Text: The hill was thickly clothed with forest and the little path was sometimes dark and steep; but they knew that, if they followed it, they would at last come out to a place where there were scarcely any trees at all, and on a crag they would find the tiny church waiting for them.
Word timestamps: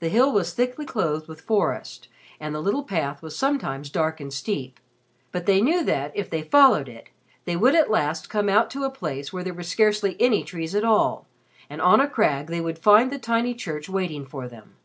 The 0.00 0.10
hill 0.10 0.30
was 0.30 0.52
thickly 0.52 0.84
clothed 0.84 1.26
with 1.26 1.40
forest 1.40 2.08
and 2.38 2.54
the 2.54 2.60
little 2.60 2.82
path 2.82 3.22
was 3.22 3.34
sometimes 3.34 3.88
dark 3.88 4.20
and 4.20 4.30
steep; 4.30 4.78
but 5.32 5.46
they 5.46 5.62
knew 5.62 5.82
that, 5.84 6.12
if 6.14 6.28
they 6.28 6.42
followed 6.42 6.86
it, 6.86 7.08
they 7.46 7.56
would 7.56 7.74
at 7.74 7.90
last 7.90 8.28
come 8.28 8.50
out 8.50 8.68
to 8.72 8.84
a 8.84 8.90
place 8.90 9.32
where 9.32 9.42
there 9.42 9.54
were 9.54 9.62
scarcely 9.62 10.18
any 10.20 10.44
trees 10.44 10.74
at 10.74 10.84
all, 10.84 11.26
and 11.70 11.80
on 11.80 11.98
a 11.98 12.10
crag 12.10 12.48
they 12.48 12.60
would 12.60 12.78
find 12.78 13.10
the 13.10 13.18
tiny 13.18 13.54
church 13.54 13.88
waiting 13.88 14.26
for 14.26 14.48
them. 14.48 14.76